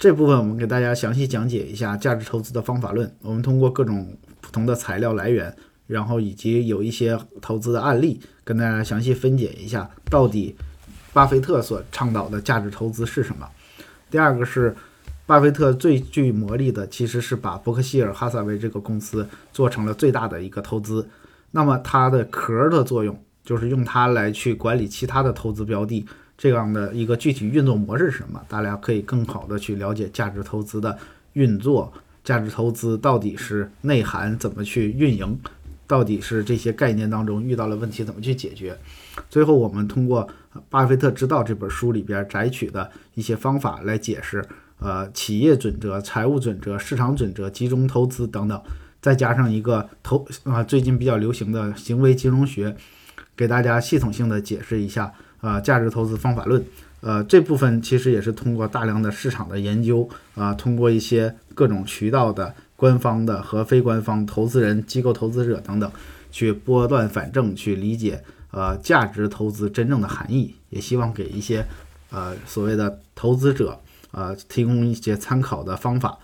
[0.00, 3.14] 这部分我们给大家详细讲解一下价值投资的方法论。
[3.20, 5.54] 我们通过各种不同的材料来源，
[5.86, 10.56] 然后以及有一些投资的案例，跟大家详细分解一下到底
[11.12, 13.46] 巴菲特所倡导的价值投资是什么。
[14.10, 14.74] 第二个是，
[15.26, 21.06] 巴菲特最具魔力的其实是把伯克希尔哈撒韦这个公司做成了最大的一个投资。
[21.50, 26.06] 那么它的壳的作用就是用它来去管理其他的投资标的。
[26.40, 28.42] 这样的一个具体运作模式是什么？
[28.48, 30.96] 大家可以更好的去了解价值投资的
[31.34, 31.92] 运作，
[32.24, 35.38] 价值投资到底是内涵怎么去运营，
[35.86, 38.74] 到底是这些概念当中遇到了问题怎么去解决。
[39.28, 40.26] 最后，我们通过
[40.70, 44.42] 《巴菲特之道》这本书里边摘取的一些方法来解释，
[44.78, 48.58] 呃，企业准则、财务准则、市场准则、集中投资等等，
[49.02, 52.74] 再加上一个投啊最近比较流行的行为金融学，
[53.36, 55.12] 给大家系统性的解释一下。
[55.40, 56.64] 啊，价值投资方法论，
[57.00, 65.90] 呃，这部分其实也是通过大量的市场的研究，啊，通过一些各种渠道的官方的和非官方投资人、机构投资者等等，
[66.30, 71.66] 去拨乱反正，去理解呃价值投资真正的含义，也希望给一些
[72.10, 73.78] 呃所谓的投资者，
[74.12, 76.18] 呃提供一些参考的方法。